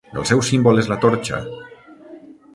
El 0.19 0.23
seu 0.29 0.39
símbol 0.47 0.83
és 0.83 0.89
la 0.93 0.97
torxa. 1.05 1.43